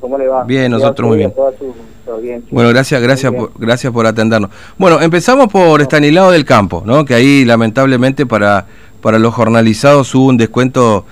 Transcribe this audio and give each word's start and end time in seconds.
¿Cómo 0.00 0.18
le 0.18 0.28
va? 0.28 0.44
Bien, 0.44 0.70
nosotros 0.70 1.08
muy 1.08 1.18
bien. 1.18 1.32
Bueno, 2.50 2.70
gracias, 2.70 3.00
gracias, 3.00 3.32
por, 3.32 3.52
gracias 3.56 3.92
por 3.92 4.06
atendernos. 4.06 4.50
Bueno, 4.78 5.00
empezamos 5.00 5.48
por 5.48 5.80
Estanislao 5.80 6.30
del 6.30 6.44
Campo, 6.44 6.82
¿no? 6.84 7.04
Que 7.04 7.14
ahí 7.14 7.44
lamentablemente 7.44 8.26
para, 8.26 8.66
para 9.00 9.18
los 9.18 9.34
jornalizados 9.34 10.14
hubo 10.14 10.26
un 10.26 10.36
descuento 10.36 11.04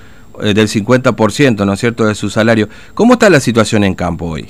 eh, 0.42 0.54
del 0.54 0.68
50%, 0.68 1.64
¿no 1.64 1.72
es 1.72 1.80
cierto?, 1.80 2.04
de 2.06 2.14
su 2.14 2.30
salario. 2.30 2.68
¿Cómo 2.94 3.14
está 3.14 3.30
la 3.30 3.40
situación 3.40 3.84
en 3.84 3.94
campo 3.94 4.26
hoy? 4.26 4.48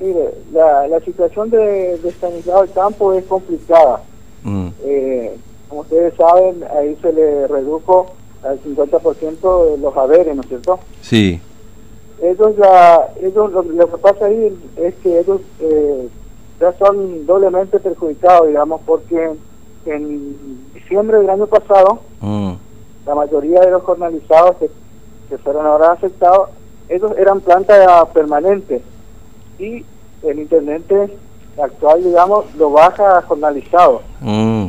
Mire, 0.00 0.34
la, 0.52 0.88
la 0.88 1.00
situación 1.00 1.50
de, 1.50 1.98
de 1.98 2.08
Estanislao 2.08 2.62
del 2.62 2.72
Campo 2.72 3.12
es 3.14 3.24
complicada. 3.24 4.02
Mm. 4.42 4.68
Eh, 4.84 5.36
como 5.68 5.82
ustedes 5.82 6.14
saben, 6.16 6.64
ahí 6.76 6.96
se 7.00 7.12
le 7.12 7.46
redujo 7.46 8.14
al 8.42 8.60
50% 8.62 9.70
de 9.70 9.78
los 9.78 9.96
haberes, 9.96 10.34
¿no 10.34 10.42
es 10.42 10.48
cierto? 10.48 10.80
Sí. 11.00 11.40
Ellos, 12.22 12.56
ya, 12.56 13.08
ellos 13.20 13.52
lo, 13.52 13.64
que 13.64 13.98
pasa 13.98 14.26
ahí 14.26 14.56
es 14.76 14.94
que 15.02 15.18
ellos 15.18 15.40
eh, 15.58 16.08
ya 16.60 16.72
son 16.78 17.26
doblemente 17.26 17.80
perjudicados, 17.80 18.46
digamos, 18.46 18.80
porque 18.86 19.32
en 19.86 20.72
diciembre 20.72 21.18
del 21.18 21.30
año 21.30 21.48
pasado, 21.48 21.98
mm. 22.20 22.52
la 23.06 23.14
mayoría 23.16 23.60
de 23.60 23.72
los 23.72 23.82
jornalizados 23.82 24.56
que, 24.58 24.70
que 25.28 25.38
fueron 25.38 25.66
ahora 25.66 25.92
afectados, 25.92 26.50
ellos 26.88 27.12
eran 27.18 27.40
planta 27.40 28.06
permanente 28.12 28.82
y 29.58 29.84
el 30.22 30.38
intendente 30.38 31.18
actual, 31.60 32.04
digamos, 32.04 32.54
lo 32.54 32.70
baja 32.70 33.18
a 33.18 33.22
jornalizado. 33.22 34.02
Mm. 34.20 34.68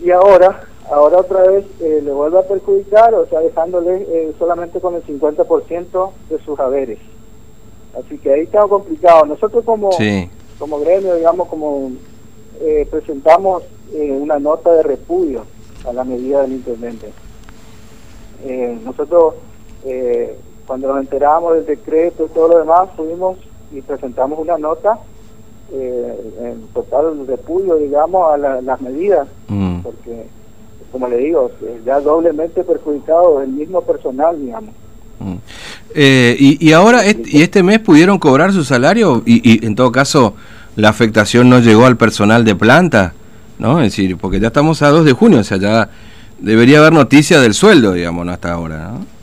Y 0.00 0.10
ahora, 0.10 0.62
ahora 0.90 1.18
otra 1.18 1.42
vez 1.42 1.64
eh, 1.80 2.00
le 2.02 2.12
vuelve 2.12 2.38
a 2.38 2.46
perjudicar, 2.46 3.14
o 3.14 3.26
sea, 3.26 3.40
dejándole 3.40 4.06
eh, 4.08 4.32
solamente 4.38 4.80
con 4.80 4.94
el 4.94 5.04
50% 5.04 6.10
de 6.30 6.38
sus 6.40 6.58
haberes. 6.58 6.98
Así 7.98 8.18
que 8.18 8.32
ahí 8.32 8.42
está 8.42 8.66
complicado. 8.66 9.24
Nosotros 9.26 9.64
como, 9.64 9.90
como 10.58 10.80
gremio, 10.80 11.14
digamos, 11.14 11.48
como 11.48 11.92
eh, 12.60 12.86
presentamos 12.90 13.62
una 13.92 14.38
nota 14.38 14.72
de 14.72 14.82
repudio 14.82 15.44
a 15.88 15.92
la 15.92 16.04
medida 16.04 16.42
del 16.42 16.52
intendente. 16.52 17.12
nosotros, 18.84 19.34
cuando 20.66 20.88
nos 20.88 21.00
enteramos 21.00 21.54
del 21.54 21.66
decreto 21.66 22.26
y 22.26 22.34
todo 22.34 22.48
lo 22.48 22.58
demás, 22.58 22.90
fuimos 22.96 23.38
y 23.72 23.80
presentamos 23.80 24.38
una 24.38 24.58
nota 24.58 24.98
eh, 25.72 26.32
en 26.42 26.68
total 26.68 27.26
repudio, 27.26 27.74
digamos, 27.74 28.32
a 28.32 28.36
las 28.36 28.80
medidas, 28.80 29.26
mm. 29.48 29.80
porque, 29.80 30.26
como 30.92 31.08
le 31.08 31.18
digo, 31.18 31.50
ya 31.84 32.00
doblemente 32.00 32.64
perjudicado 32.64 33.42
el 33.42 33.48
mismo 33.48 33.82
personal, 33.82 34.40
digamos. 34.40 34.74
Mm. 35.18 35.36
Eh, 35.94 36.36
y, 36.38 36.68
y 36.68 36.72
ahora, 36.72 37.02
¿y 37.06 37.42
este 37.42 37.62
mes 37.62 37.78
pudieron 37.80 38.18
cobrar 38.18 38.52
su 38.52 38.64
salario? 38.64 39.22
Y, 39.24 39.40
y 39.50 39.64
en 39.66 39.74
todo 39.74 39.90
caso, 39.92 40.34
la 40.76 40.90
afectación 40.90 41.48
no 41.48 41.58
llegó 41.60 41.86
al 41.86 41.96
personal 41.96 42.44
de 42.44 42.54
planta, 42.54 43.14
¿no? 43.58 43.80
Es 43.80 43.92
decir, 43.92 44.16
porque 44.18 44.40
ya 44.40 44.48
estamos 44.48 44.82
a 44.82 44.90
2 44.90 45.04
de 45.04 45.12
junio, 45.12 45.40
o 45.40 45.44
sea, 45.44 45.56
ya 45.56 45.88
debería 46.38 46.78
haber 46.78 46.92
noticia 46.92 47.40
del 47.40 47.54
sueldo, 47.54 47.92
digamos, 47.92 48.26
¿no? 48.26 48.32
hasta 48.32 48.52
ahora, 48.52 48.92
¿no? 48.92 49.16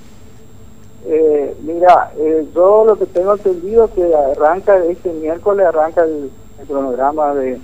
Eh, 1.05 1.55
mira, 1.61 2.11
eh, 2.17 2.47
yo 2.55 2.85
lo 2.85 2.97
que 2.97 3.05
tengo 3.05 3.33
entendido 3.35 3.93
que 3.93 4.09
arranca 4.31 4.77
este 4.85 5.11
miércoles 5.11 5.67
arranca 5.67 6.03
el, 6.03 6.31
cronograma 6.67 7.33
de, 7.35 7.59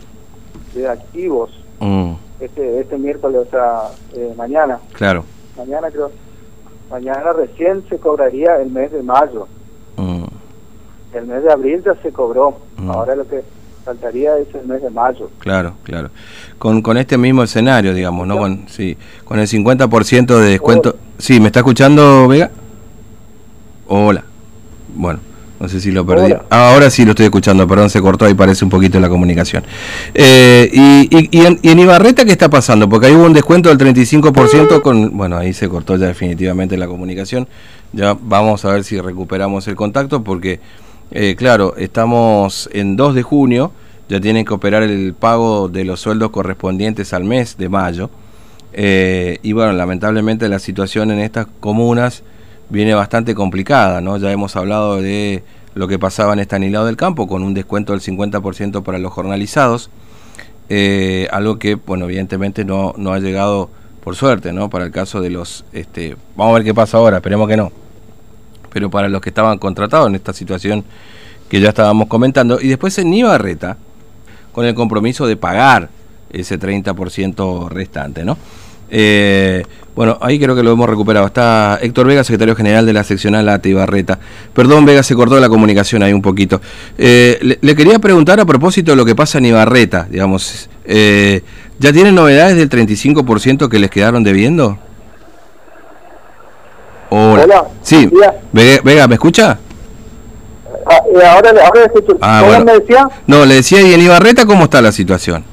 activos. 0.87 1.49
Mm. 1.79 2.13
Este, 2.39 2.79
este 2.79 2.97
miércoles, 2.97 3.47
o 3.47 3.49
sea, 3.49 3.81
eh, 4.13 4.33
mañana. 4.37 4.79
Claro. 4.93 5.25
Mañana 5.57 5.89
creo. 5.91 6.11
Mañana 6.89 7.33
recién 7.33 7.83
se 7.89 7.97
cobraría 7.97 8.55
el 8.61 8.71
mes 8.71 8.91
de 8.91 9.03
mayo. 9.03 9.47
Mm. 9.97 10.23
El 11.13 11.25
mes 11.27 11.43
de 11.43 11.51
abril 11.51 11.83
ya 11.83 11.95
se 12.01 12.11
cobró. 12.11 12.57
Mm. 12.77 12.89
Ahora 12.89 13.15
lo 13.15 13.27
que 13.27 13.43
faltaría 13.83 14.37
es 14.37 14.53
el 14.55 14.67
mes 14.67 14.81
de 14.81 14.89
mayo. 14.89 15.29
Claro, 15.39 15.73
claro. 15.83 16.09
Con, 16.57 16.81
con 16.81 16.97
este 16.97 17.17
mismo 17.17 17.43
escenario, 17.43 17.93
digamos, 17.93 18.25
¿no? 18.25 18.37
Con, 18.37 18.67
sí, 18.69 18.97
con 19.25 19.39
el 19.39 19.47
50% 19.47 20.39
de 20.39 20.49
descuento. 20.49 20.95
Sí, 21.17 21.39
¿me 21.39 21.47
está 21.47 21.59
escuchando, 21.59 22.27
Vega? 22.27 22.51
Hola. 23.87 24.23
Bueno, 24.95 25.19
no 25.59 25.67
sé 25.67 25.81
si 25.81 25.91
lo 25.91 26.05
perdí. 26.05 26.33
Ah, 26.49 26.71
ahora 26.71 26.89
sí 26.89 27.03
lo 27.03 27.11
estoy 27.11 27.25
escuchando, 27.25 27.67
perdón, 27.67 27.89
se 27.89 28.01
cortó 28.01 28.25
ahí, 28.25 28.33
parece 28.33 28.63
un 28.63 28.71
poquito 28.71 28.99
la 28.99 29.09
comunicación. 29.09 29.63
Eh, 30.13 30.69
y, 30.71 31.37
y, 31.37 31.45
en, 31.45 31.79
Ibarreta 31.79 32.23
qué 32.23 32.31
está 32.31 32.49
pasando? 32.49 32.87
Porque 32.87 33.07
ahí 33.07 33.13
hubo 33.13 33.25
un 33.25 33.33
descuento 33.33 33.69
del 33.69 33.77
35% 33.77 34.81
con... 34.81 35.17
Bueno, 35.17 35.37
ahí 35.37 35.53
se 35.53 35.67
cortó 35.67 35.97
ya 35.97 36.07
definitivamente 36.07 36.77
la 36.77 36.87
comunicación. 36.87 37.47
Ya 37.91 38.17
vamos 38.21 38.63
a 38.63 38.71
ver 38.71 38.85
si 38.85 39.01
recuperamos 39.01 39.67
el 39.67 39.75
contacto 39.75 40.23
porque, 40.23 40.61
eh, 41.11 41.35
claro, 41.37 41.75
estamos 41.75 42.69
en 42.71 42.95
2 42.95 43.15
de 43.15 43.23
junio, 43.23 43.73
ya 44.07 44.21
tienen 44.21 44.45
que 44.45 44.53
operar 44.53 44.83
el 44.83 45.13
pago 45.13 45.67
de 45.67 45.83
los 45.83 45.99
sueldos 45.99 46.29
correspondientes 46.29 47.13
al 47.13 47.25
mes 47.25 47.57
de 47.57 47.67
mayo. 47.67 48.09
Eh, 48.71 49.39
y 49.41 49.51
bueno, 49.51 49.73
lamentablemente 49.73 50.47
la 50.47 50.59
situación 50.59 51.11
en 51.11 51.19
estas 51.19 51.47
comunas 51.59 52.23
viene 52.69 52.93
bastante 52.93 53.35
complicada, 53.35 54.01
¿no? 54.01 54.17
Ya 54.17 54.31
hemos 54.31 54.55
hablado 54.55 55.01
de 55.01 55.43
lo 55.75 55.87
que 55.87 55.99
pasaba 55.99 56.33
en 56.33 56.39
Estanilado 56.39 56.85
del 56.85 56.97
Campo, 56.97 57.27
con 57.27 57.43
un 57.43 57.53
descuento 57.53 57.93
del 57.93 58.01
50% 58.01 58.83
para 58.83 58.99
los 58.99 59.11
jornalizados, 59.11 59.89
eh, 60.69 61.27
algo 61.31 61.57
que, 61.57 61.75
bueno, 61.75 62.05
evidentemente 62.05 62.65
no, 62.65 62.93
no 62.97 63.13
ha 63.13 63.19
llegado, 63.19 63.69
por 64.03 64.15
suerte, 64.15 64.53
¿no? 64.53 64.69
Para 64.69 64.85
el 64.85 64.91
caso 64.91 65.21
de 65.21 65.29
los, 65.29 65.65
este, 65.73 66.15
vamos 66.35 66.51
a 66.51 66.55
ver 66.55 66.63
qué 66.63 66.73
pasa 66.73 66.97
ahora, 66.97 67.17
esperemos 67.17 67.47
que 67.47 67.57
no, 67.57 67.71
pero 68.71 68.89
para 68.89 69.09
los 69.09 69.21
que 69.21 69.29
estaban 69.29 69.57
contratados 69.57 70.07
en 70.07 70.15
esta 70.15 70.33
situación 70.33 70.83
que 71.49 71.59
ya 71.59 71.69
estábamos 71.69 72.07
comentando, 72.07 72.59
y 72.61 72.67
después 72.67 72.97
en 72.99 73.13
Ibarreta, 73.13 73.77
con 74.51 74.65
el 74.65 74.75
compromiso 74.75 75.25
de 75.25 75.37
pagar 75.37 75.89
ese 76.31 76.59
30% 76.59 77.69
restante, 77.69 78.23
¿no? 78.23 78.37
Eh, 78.89 79.63
bueno, 79.95 80.17
ahí 80.21 80.39
creo 80.39 80.55
que 80.55 80.63
lo 80.63 80.71
hemos 80.71 80.89
recuperado. 80.89 81.25
Está 81.25 81.77
Héctor 81.81 82.07
Vega, 82.07 82.23
secretario 82.23 82.55
general 82.55 82.85
de 82.85 82.93
la 82.93 83.03
seccional 83.03 83.49
ATE 83.49 83.69
Ibarreta. 83.69 84.17
Perdón, 84.53 84.85
Vega, 84.85 85.03
se 85.03 85.13
cortó 85.13 85.37
la 85.39 85.49
comunicación 85.49 86.03
ahí 86.03 86.13
un 86.13 86.21
poquito. 86.21 86.61
Eh, 86.97 87.57
le, 87.59 87.75
quería 87.75 87.99
preguntar 87.99 88.39
a 88.39 88.45
propósito 88.45 88.91
de 88.91 88.95
lo 88.95 89.03
que 89.03 89.13
pasa 89.13 89.39
en 89.39 89.47
Ibarreta, 89.47 90.07
digamos. 90.09 90.69
Eh, 90.85 91.41
¿Ya 91.79 91.91
tienen 91.91 92.15
novedades 92.15 92.55
del 92.55 92.69
35% 92.69 93.67
que 93.67 93.77
les 93.77 93.89
quedaron 93.89 94.23
debiendo? 94.23 94.77
Hola. 97.09 97.65
Sí, 97.81 98.09
Vega, 98.53 99.07
¿me 99.07 99.15
escucha? 99.15 99.59
Ah, 100.85 101.01
ahora, 101.33 101.49
ahora 101.65 101.85
escucho. 101.85 102.17
Ah, 102.21 102.61
me 102.65 102.73
decía? 102.73 103.07
No, 103.27 103.45
le 103.45 103.55
decía, 103.55 103.81
¿y 103.81 103.93
en 103.93 104.01
Ibarreta 104.01 104.45
cómo 104.45 104.63
está 104.63 104.81
la 104.81 104.91
situación? 104.91 105.43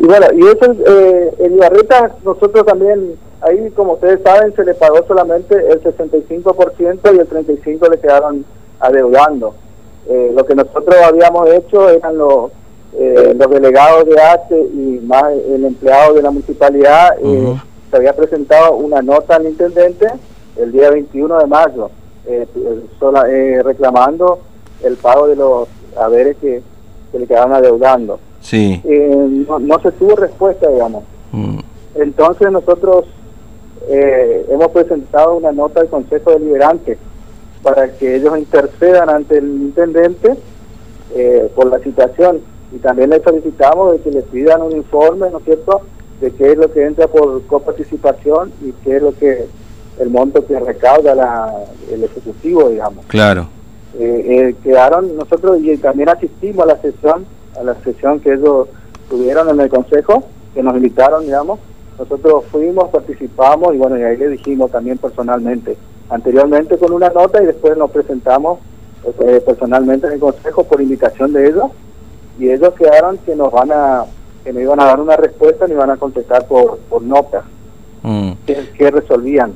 Y 0.00 0.06
bueno, 0.06 0.26
y 0.32 0.40
eso 0.46 0.72
eh, 0.86 1.34
en 1.40 1.56
Ibarreta 1.56 2.12
nosotros 2.24 2.64
también, 2.64 3.16
ahí 3.42 3.70
como 3.72 3.92
ustedes 3.92 4.20
saben, 4.24 4.54
se 4.56 4.64
le 4.64 4.72
pagó 4.72 5.04
solamente 5.06 5.54
el 5.54 5.82
65% 5.82 7.14
y 7.14 7.18
el 7.18 7.28
35% 7.28 7.90
le 7.90 7.98
quedaron 7.98 8.46
adeudando. 8.80 9.54
Eh, 10.08 10.32
lo 10.34 10.46
que 10.46 10.54
nosotros 10.54 10.96
habíamos 11.04 11.50
hecho 11.50 11.90
eran 11.90 12.16
los, 12.16 12.50
eh, 12.94 13.34
los 13.38 13.50
delegados 13.50 14.06
de 14.06 14.18
ACE 14.18 14.58
y 14.58 15.00
más 15.04 15.34
el 15.34 15.66
empleado 15.66 16.14
de 16.14 16.22
la 16.22 16.30
municipalidad, 16.30 17.18
eh, 17.22 17.60
se 17.90 17.96
había 17.96 18.16
presentado 18.16 18.76
una 18.76 19.02
nota 19.02 19.36
al 19.36 19.44
intendente 19.44 20.06
el 20.56 20.72
día 20.72 20.88
21 20.90 21.40
de 21.40 21.46
mayo, 21.46 21.90
sola, 22.98 23.24
reclamando 23.62 24.38
el 24.82 24.96
pago 24.96 25.26
de 25.26 25.36
los 25.36 25.68
haberes 25.98 26.38
que, 26.40 26.62
que 27.12 27.18
le 27.18 27.26
quedaron 27.26 27.52
adeudando. 27.52 28.18
Sí. 28.50 28.82
Eh, 28.82 29.44
no, 29.60 29.80
se 29.80 29.92
tuvo 29.92 30.16
respuesta, 30.16 30.68
digamos. 30.68 31.04
Mm. 31.30 31.58
Entonces 31.94 32.50
nosotros 32.50 33.04
eh, 33.88 34.44
hemos 34.50 34.68
presentado 34.72 35.36
una 35.36 35.52
nota 35.52 35.80
al 35.80 35.88
Consejo 35.88 36.32
Deliberante 36.32 36.98
para 37.62 37.92
que 37.92 38.16
ellos 38.16 38.36
intercedan 38.36 39.08
ante 39.08 39.38
el 39.38 39.44
intendente 39.44 40.34
eh, 41.14 41.48
por 41.54 41.66
la 41.66 41.78
situación 41.78 42.40
y 42.74 42.78
también 42.78 43.10
les 43.10 43.22
solicitamos 43.22 43.92
de 43.92 44.00
que 44.00 44.10
le 44.10 44.22
pidan 44.22 44.62
un 44.62 44.72
informe, 44.76 45.30
¿no 45.30 45.38
es 45.38 45.44
cierto?, 45.44 45.82
de 46.20 46.32
qué 46.32 46.50
es 46.50 46.58
lo 46.58 46.72
que 46.72 46.84
entra 46.84 47.06
por 47.06 47.46
coparticipación 47.46 48.52
y 48.62 48.72
qué 48.84 48.96
es 48.96 49.02
lo 49.02 49.16
que 49.16 49.46
el 50.00 50.10
monto 50.10 50.44
que 50.44 50.58
recauda 50.58 51.14
la, 51.14 51.54
el 51.92 52.02
Ejecutivo, 52.02 52.68
digamos. 52.68 53.06
Claro. 53.06 53.46
quedaron 54.64 55.16
nosotros 55.16 55.58
y 55.62 55.76
también 55.76 56.08
asistimos 56.08 56.64
a 56.64 56.74
la 56.74 56.82
sesión 56.82 57.26
a 57.58 57.62
la 57.64 57.74
sesión 57.82 58.20
que 58.20 58.34
ellos 58.34 58.68
tuvieron 59.08 59.48
en 59.48 59.60
el 59.60 59.68
Consejo, 59.68 60.24
que 60.54 60.62
nos 60.62 60.74
invitaron, 60.76 61.24
digamos. 61.24 61.58
Nosotros 61.98 62.44
fuimos, 62.50 62.88
participamos 62.90 63.74
y 63.74 63.78
bueno, 63.78 63.98
y 63.98 64.02
ahí 64.02 64.16
le 64.16 64.28
dijimos 64.28 64.70
también 64.70 64.98
personalmente. 64.98 65.76
Anteriormente 66.08 66.78
con 66.78 66.92
una 66.92 67.10
nota 67.10 67.42
y 67.42 67.46
después 67.46 67.76
nos 67.76 67.90
presentamos 67.90 68.58
eh, 69.20 69.42
personalmente 69.44 70.06
en 70.06 70.14
el 70.14 70.20
Consejo 70.20 70.64
por 70.64 70.80
invitación 70.80 71.32
de 71.32 71.48
ellos 71.48 71.70
y 72.38 72.50
ellos 72.50 72.74
quedaron 72.74 73.18
que 73.18 73.36
nos 73.36 73.52
van 73.52 73.70
a 73.72 74.04
que 74.44 74.52
me 74.52 74.62
iban 74.62 74.80
a 74.80 74.86
dar 74.86 75.00
una 75.00 75.16
respuesta 75.16 75.66
y 75.68 75.72
iban 75.72 75.90
a 75.90 75.96
contestar 75.96 76.46
por, 76.46 76.78
por 76.88 77.02
nota 77.02 77.42
mm. 78.02 78.32
qué, 78.46 78.90
resolvían 78.90 79.52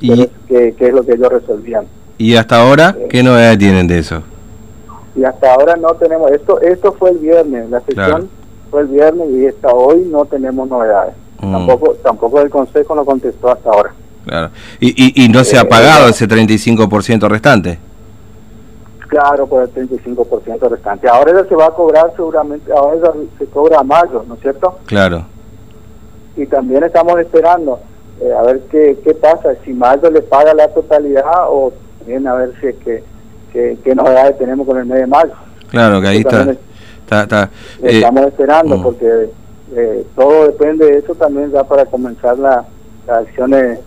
¿Y? 0.00 0.26
qué, 0.46 0.74
qué 0.78 0.88
es 0.88 0.94
lo 0.94 1.04
que 1.04 1.14
ellos 1.14 1.32
resolvían 1.32 1.86
¿Y 2.18 2.36
hasta 2.36 2.62
ahora 2.62 2.96
qué 3.08 3.22
novedades 3.22 3.58
tienen 3.58 3.86
de 3.86 3.98
eso? 3.98 4.22
Y 5.16 5.24
hasta 5.24 5.54
ahora 5.54 5.76
no 5.76 5.94
tenemos, 5.94 6.30
esto 6.32 6.60
esto 6.60 6.92
fue 6.92 7.10
el 7.10 7.18
viernes, 7.18 7.70
la 7.70 7.80
sesión 7.80 8.28
fue 8.70 8.82
el 8.82 8.88
viernes 8.88 9.28
y 9.30 9.46
hasta 9.46 9.68
hoy 9.68 10.08
no 10.10 10.24
tenemos 10.24 10.68
novedades. 10.68 11.14
Mm. 11.40 11.52
Tampoco 11.52 11.94
tampoco 12.02 12.40
el 12.40 12.50
Consejo 12.50 12.94
no 12.94 13.04
contestó 13.04 13.50
hasta 13.50 13.70
ahora. 13.70 13.92
Claro. 14.26 14.50
¿Y, 14.80 15.24
y, 15.24 15.28
no 15.28 15.44
se 15.44 15.58
ha 15.58 15.62
eh, 15.62 15.66
pagado 15.66 16.08
ese 16.08 16.26
35% 16.26 17.28
restante? 17.28 17.78
Claro, 19.08 19.46
por 19.46 19.62
el 19.62 19.72
35% 19.72 20.68
restante. 20.68 21.08
Ahora 21.08 21.42
ya 21.42 21.48
se 21.48 21.54
va 21.54 21.66
a 21.66 21.70
cobrar 21.70 22.12
seguramente, 22.16 22.72
ahora 22.72 22.96
ya 23.04 23.12
se 23.38 23.46
cobra 23.46 23.80
a 23.80 23.84
mayo, 23.84 24.24
¿no 24.26 24.34
es 24.34 24.40
cierto? 24.40 24.78
Claro. 24.86 25.26
Y 26.36 26.46
también 26.46 26.82
estamos 26.82 27.20
esperando 27.20 27.78
eh, 28.20 28.32
a 28.32 28.42
ver 28.42 28.62
qué, 28.70 28.98
qué 29.04 29.14
pasa, 29.14 29.54
si 29.64 29.72
mayo 29.72 30.10
le 30.10 30.22
paga 30.22 30.54
la 30.54 30.68
totalidad 30.68 31.46
o 31.48 31.72
también 31.98 32.26
a 32.26 32.34
ver 32.34 32.52
si 32.60 32.68
es 32.68 32.76
que, 32.76 33.04
qué 33.82 33.94
novedades 33.94 34.38
tenemos 34.38 34.66
con 34.66 34.78
el 34.78 34.84
mes 34.84 34.98
de 34.98 35.06
mayo. 35.06 35.32
Claro, 35.70 36.00
que 36.00 36.08
ahí 36.08 36.18
está, 36.18 36.54
está, 37.22 37.50
eh, 37.82 37.98
Estamos 37.98 38.26
esperando 38.26 38.76
mm. 38.76 38.82
porque 38.82 39.30
eh, 39.76 40.06
todo 40.14 40.46
depende 40.46 40.86
de 40.86 40.98
eso 40.98 41.14
también 41.14 41.50
ya 41.52 41.64
para 41.64 41.84
comenzar 41.86 42.38
la, 42.38 42.64
las 43.06 43.18
acciones, 43.18 43.78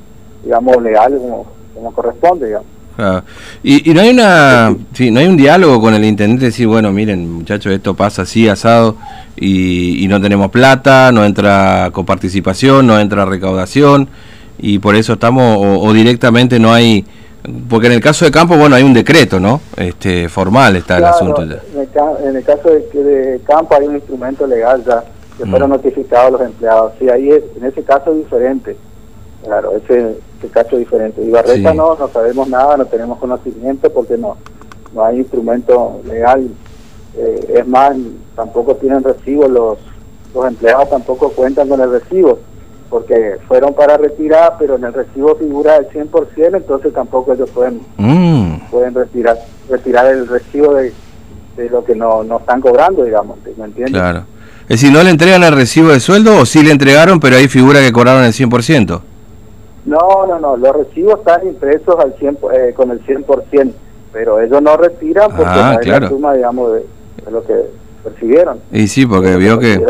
digamos, 0.43 0.81
legales 0.81 1.19
como, 1.19 1.45
como 1.73 1.93
corresponde, 1.93 2.47
digamos. 2.47 2.67
Y, 3.63 3.93
no 3.93 4.01
hay 4.01 4.09
una 4.09 4.75
sí, 4.93 5.11
no 5.11 5.19
hay 5.19 5.27
un 5.27 5.37
diálogo 5.37 5.79
con 5.79 5.93
el 5.93 6.03
intendente 6.03 6.45
decir 6.45 6.65
bueno 6.65 6.91
miren 6.91 7.31
muchachos 7.31 7.71
esto 7.71 7.93
pasa 7.93 8.23
así 8.23 8.47
asado 8.47 8.97
y, 9.35 10.07
no 10.09 10.19
tenemos 10.19 10.49
plata 10.49 11.11
no 11.11 11.23
entra 11.23 11.91
coparticipación 11.91 12.87
no 12.87 12.99
entra 12.99 13.25
recaudación 13.25 14.09
y 14.57 14.79
por 14.79 14.95
eso 14.95 15.13
estamos 15.13 15.59
o, 15.61 15.93
directamente 15.93 16.59
no 16.59 16.73
hay 16.73 17.05
porque 17.69 17.87
en 17.87 17.93
el 17.93 18.01
caso 18.01 18.25
de 18.25 18.31
campo 18.31 18.57
bueno 18.57 18.75
hay 18.75 18.83
un 18.83 18.93
decreto 18.93 19.39
no 19.39 19.61
este 19.75 20.29
formal 20.29 20.75
está 20.75 20.97
el 20.97 21.05
asunto 21.05 21.43
ya. 21.45 21.61
En, 22.23 22.35
el, 22.35 22.43
caso 22.43 22.69
de, 22.69 23.41
campo 23.45 23.75
hay 23.75 23.87
un 23.87 23.95
instrumento 23.95 24.45
legal 24.45 24.83
ya 24.85 25.03
que 25.37 25.45
fueron 25.45 25.69
mm. 25.69 25.73
notificados 25.73 26.31
los 26.33 26.41
empleados 26.41 26.93
sí 26.99 27.09
ahí 27.09 27.29
en 27.31 27.65
ese 27.65 27.83
caso 27.83 28.11
es 28.11 28.17
diferente 28.17 28.75
claro 29.43 29.71
ese 29.77 30.17
que 30.37 30.47
cacho 30.47 30.77
diferente. 30.77 31.21
Y 31.21 31.29
Barreta 31.29 31.73
no, 31.73 31.95
no 31.95 32.07
sabemos 32.09 32.47
nada, 32.47 32.77
no 32.77 32.85
tenemos 32.85 33.17
conocimiento 33.19 33.89
porque 33.91 34.17
no, 34.17 34.37
no 34.93 35.03
hay 35.03 35.17
instrumento 35.17 35.99
legal. 36.05 36.47
Eh, 37.17 37.55
es 37.55 37.67
más, 37.67 37.95
tampoco 38.35 38.75
tienen 38.75 39.03
recibo, 39.03 39.47
los, 39.47 39.79
los 40.33 40.47
empleados 40.47 40.89
tampoco 40.89 41.31
cuentan 41.31 41.67
con 41.67 41.81
el 41.81 41.91
recibo, 41.91 42.39
porque 42.89 43.37
fueron 43.47 43.73
para 43.73 43.97
retirar, 43.97 44.55
pero 44.57 44.75
en 44.75 44.85
el 44.85 44.93
recibo 44.93 45.35
figura 45.35 45.77
el 45.77 45.89
100%, 45.89 46.57
entonces 46.57 46.93
tampoco 46.93 47.33
ellos 47.33 47.49
pueden, 47.49 47.81
mm. 47.97 48.69
pueden 48.71 48.93
retirar, 48.93 49.37
retirar 49.69 50.05
el 50.07 50.27
recibo 50.27 50.73
de, 50.75 50.93
de 51.57 51.69
lo 51.69 51.83
que 51.83 51.95
no, 51.95 52.23
no 52.23 52.39
están 52.39 52.61
cobrando, 52.61 53.03
digamos, 53.03 53.37
¿me 53.57 53.65
entiendes? 53.65 53.93
Claro. 53.93 54.23
Es 54.63 54.81
decir, 54.81 54.91
¿no 54.91 55.01
le 55.01 55.09
entregan 55.09 55.43
el 55.43 55.53
recibo 55.53 55.89
de 55.89 55.99
sueldo 55.99 56.37
o 56.41 56.45
sí 56.45 56.61
le 56.61 56.71
entregaron, 56.71 57.19
pero 57.19 57.37
ahí 57.37 57.47
figura 57.47 57.79
que 57.79 57.91
cobraron 57.91 58.23
el 58.23 58.33
100%? 58.33 59.01
No, 59.85 60.25
no, 60.27 60.39
no, 60.39 60.57
los 60.57 60.75
recibos 60.75 61.19
están 61.19 61.47
impresos 61.47 61.95
al 61.97 62.13
100, 62.19 62.37
eh, 62.53 62.73
con 62.75 62.91
el 62.91 63.01
100%, 63.05 63.71
pero 64.11 64.41
ellos 64.41 64.61
no 64.61 64.75
retiran 64.75 65.29
porque 65.29 65.49
ah, 65.49 65.73
no 65.73 65.79
hay 65.79 65.99
la 66.01 66.09
suma, 66.09 66.33
digamos, 66.33 66.73
de, 66.73 66.85
lo 67.31 67.43
que 67.45 67.53
percibieron. 68.03 68.59
Y 68.73 68.87
sí, 68.89 69.05
porque 69.05 69.37
vio 69.37 69.57
que... 69.57 69.81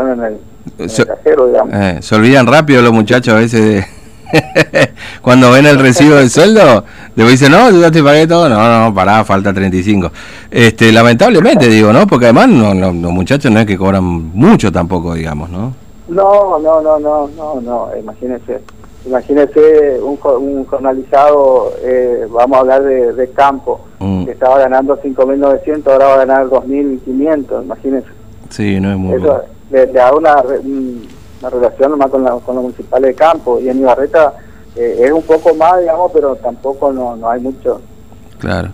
se, 0.88 1.04
eh, 1.04 1.98
se 2.02 2.16
olvidan 2.16 2.48
rápido 2.48 2.82
los 2.82 2.94
muchachos 2.94 3.34
a 3.34 3.38
veces 3.38 3.66
de... 3.66 3.98
Cuando 5.22 5.52
ven 5.52 5.66
el 5.66 5.80
recibo 5.80 6.16
del 6.16 6.30
sueldo, 6.30 6.84
le 7.16 7.24
dicen, 7.26 7.52
no, 7.52 7.70
yo 7.72 7.82
ya 7.82 7.92
te 7.92 8.04
pagué 8.04 8.28
todo. 8.28 8.50
No, 8.50 8.86
no, 8.86 8.94
pará, 8.94 9.24
falta 9.24 9.54
35. 9.54 10.12
Este, 10.52 10.92
lamentablemente, 10.92 11.68
digo, 11.68 11.94
¿no? 11.94 12.06
Porque 12.08 12.26
además 12.26 12.50
no, 12.50 12.74
los 12.74 13.12
muchachos 13.12 13.52
no 13.52 13.60
es 13.60 13.66
que 13.66 13.78
cobran 13.78 14.04
mucho 14.04 14.72
tampoco, 14.72 15.14
digamos, 15.14 15.50
¿no? 15.50 15.74
No, 16.10 16.60
no, 16.60 16.82
no, 16.82 17.00
no, 17.00 17.30
no, 17.36 17.62
no, 17.62 17.90
imagínense. 18.00 18.62
Imagínese 19.06 20.00
un, 20.02 20.20
un 20.22 20.66
jornalizado, 20.66 21.72
eh, 21.82 22.28
vamos 22.30 22.58
a 22.58 22.60
hablar 22.60 22.84
de, 22.84 23.30
campo, 23.32 23.80
mm. 24.00 24.26
que 24.26 24.32
estaba 24.32 24.60
ganando 24.60 25.02
5.900, 25.02 25.90
ahora 25.90 26.08
va 26.08 26.14
a 26.16 26.26
ganar 26.26 26.48
2.500, 26.48 27.64
imagínese. 27.64 28.08
Sí, 28.50 28.80
no 28.82 28.92
es 28.92 28.98
muy 28.98 29.16
Eso 29.16 29.44
le, 29.70 29.88
da 29.88 30.14
una, 30.14 30.42
una 30.42 31.50
relación 31.50 31.92
nomás 31.92 32.10
con, 32.10 32.24
con 32.42 32.56
los 32.56 32.64
municipales 32.64 33.10
de 33.10 33.16
campo. 33.16 33.60
Y 33.60 33.70
en 33.70 33.80
Ibarreta 33.80 34.34
eh, 34.76 35.02
es 35.06 35.12
un 35.12 35.24
poco 35.24 35.54
más, 35.56 35.80
digamos, 35.80 36.12
pero 36.14 36.36
tampoco 36.36 36.92
no, 36.92 37.16
no 37.16 37.30
hay 37.30 37.42
mucho. 37.42 37.82
Claro 38.40 38.70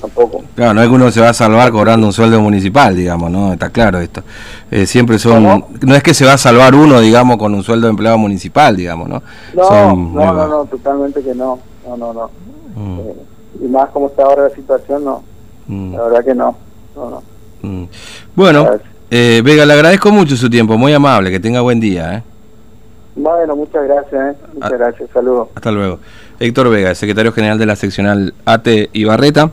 tampoco. 0.00 0.42
Claro, 0.54 0.74
no 0.74 0.82
es 0.82 0.88
que 0.88 0.94
uno 0.94 1.10
se 1.10 1.20
va 1.20 1.30
a 1.30 1.34
salvar 1.34 1.70
cobrando 1.70 2.06
un 2.06 2.12
sueldo 2.12 2.40
municipal, 2.40 2.94
digamos, 2.94 3.30
¿no? 3.30 3.52
Está 3.52 3.70
claro 3.70 3.98
esto. 3.98 4.22
Eh, 4.70 4.86
siempre 4.86 5.18
son. 5.18 5.64
No 5.82 5.94
es 5.94 6.02
que 6.02 6.14
se 6.14 6.24
va 6.24 6.34
a 6.34 6.38
salvar 6.38 6.74
uno, 6.74 7.00
digamos, 7.00 7.36
con 7.36 7.54
un 7.54 7.62
sueldo 7.62 7.86
de 7.86 7.90
empleado 7.90 8.18
municipal, 8.18 8.76
digamos, 8.76 9.08
¿no? 9.08 9.22
No, 9.54 9.94
no, 9.96 10.48
no, 10.48 10.64
totalmente 10.66 11.22
que 11.22 11.34
no. 11.34 11.58
No, 11.86 11.96
no, 11.96 12.12
no. 12.12 12.30
Mm. 12.76 12.98
Eh, 13.00 13.14
y 13.62 13.68
más 13.68 13.90
como 13.90 14.06
está 14.06 14.24
ahora 14.24 14.44
la 14.44 14.54
situación, 14.54 15.04
no. 15.04 15.22
Mm. 15.66 15.94
La 15.94 16.02
verdad 16.02 16.24
que 16.24 16.34
no. 16.34 16.56
no, 16.96 17.10
no. 17.10 17.22
Mm. 17.62 17.88
Bueno, 18.34 18.68
eh, 19.16 19.42
Vega, 19.42 19.64
le 19.64 19.74
agradezco 19.74 20.10
mucho 20.10 20.34
su 20.34 20.50
tiempo, 20.50 20.76
muy 20.76 20.92
amable, 20.92 21.30
que 21.30 21.38
tenga 21.38 21.60
buen 21.60 21.78
día, 21.78 22.16
¿eh? 22.16 22.22
Bueno, 23.14 23.54
muchas 23.54 23.84
gracias, 23.84 24.12
¿eh? 24.12 24.38
muchas 24.54 24.72
ah, 24.72 24.76
gracias, 24.76 25.08
saludos. 25.14 25.48
Hasta 25.54 25.70
luego. 25.70 26.00
Héctor 26.40 26.68
Vega, 26.68 26.96
secretario 26.96 27.30
general 27.30 27.56
de 27.56 27.66
la 27.66 27.76
seccional 27.76 28.34
ATE 28.44 28.90
Ibarreta. 28.92 29.52